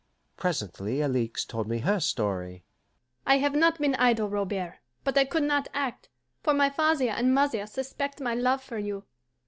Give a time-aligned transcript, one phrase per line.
[0.35, 2.63] Presently Alixe told me her story.
[3.23, 6.09] "I have not been idle, Robert, but I could not act,
[6.41, 9.03] for my father and mother suspect my love for you.